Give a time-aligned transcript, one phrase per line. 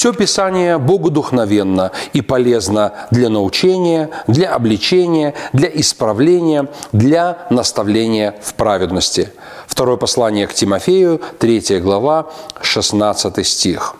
[0.00, 9.30] Все Писание богодухновенно и полезно для научения, для обличения, для исправления, для наставления в праведности.
[9.66, 12.30] Второе послание к Тимофею, 3 глава,
[12.62, 13.94] 16 стих.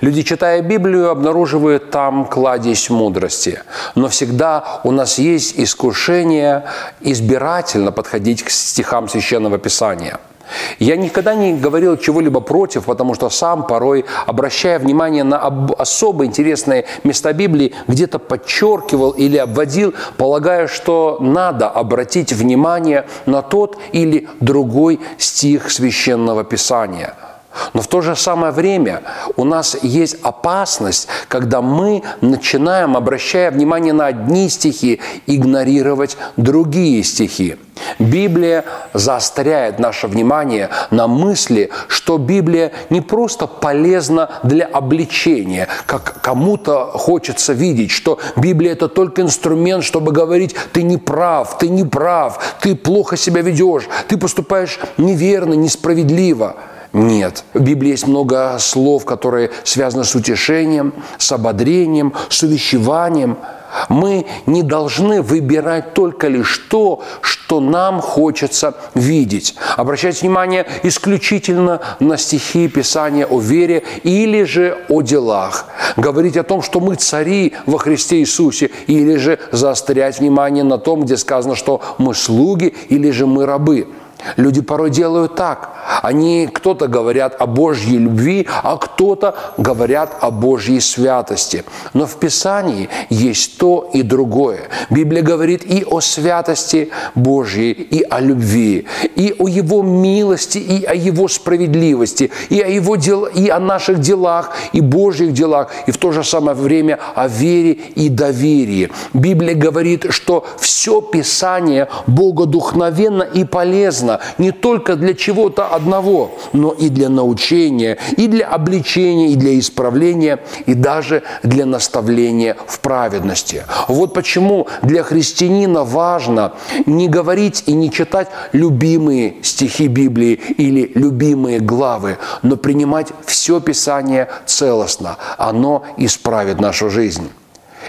[0.00, 3.60] Люди, читая Библию, обнаруживают там кладезь мудрости.
[3.94, 6.64] Но всегда у нас есть искушение
[7.00, 10.18] избирательно подходить к стихам Священного Писания–
[10.78, 15.38] я никогда не говорил чего-либо против, потому что сам порой, обращая внимание на
[15.78, 23.78] особо интересные места Библии, где-то подчеркивал или обводил, полагая, что надо обратить внимание на тот
[23.92, 27.14] или другой стих священного писания–
[27.72, 29.02] но в то же самое время
[29.36, 37.56] у нас есть опасность, когда мы начинаем, обращая внимание на одни стихи, игнорировать другие стихи.
[37.98, 46.86] Библия заостряет наше внимание на мысли, что Библия не просто полезна для обличения, как кому-то
[46.94, 52.56] хочется видеть, что Библия это только инструмент, чтобы говорить, ты не прав, ты не прав,
[52.60, 56.56] ты плохо себя ведешь, ты поступаешь неверно, несправедливо.
[56.92, 57.44] Нет.
[57.54, 63.38] В Библии есть много слов, которые связаны с утешением, с ободрением, с увещеванием–
[63.88, 69.54] мы не должны выбирать только лишь то, что нам хочется видеть.
[69.76, 75.66] Обращать внимание исключительно на стихи Писания о вере или же о делах.
[75.96, 81.04] Говорить о том, что мы цари во Христе Иисусе, или же заострять внимание на том,
[81.04, 83.88] где сказано, что мы слуги или же мы рабы.
[84.36, 85.70] Люди порой делают так.
[86.02, 91.64] Они кто-то говорят о Божьей любви, а кто-то говорят о Божьей святости.
[91.94, 94.68] Но в Писании есть то и другое.
[94.90, 100.94] Библия говорит и о святости Божьей, и о любви, и о Его милости, и о
[100.94, 105.98] Его справедливости, и о, его дел, и о наших делах, и Божьих делах, и в
[105.98, 108.90] то же самое время о вере и доверии.
[109.12, 116.88] Библия говорит, что все Писание богодухновенно и полезно, не только для чего-то одного, но и
[116.88, 123.64] для научения, и для обличения, и для исправления, и даже для наставления в праведности.
[123.88, 126.52] Вот почему для христианина важно
[126.86, 134.28] не говорить и не читать любимые стихи Библии или любимые главы, но принимать все Писание
[134.46, 135.16] целостно.
[135.38, 137.30] Оно исправит нашу жизнь.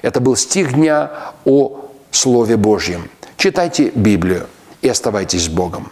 [0.02, 1.12] Это был стих дня
[1.46, 3.10] о Слове Божьем.
[3.38, 4.48] Читайте Библию
[4.82, 5.92] и оставайтесь с Богом.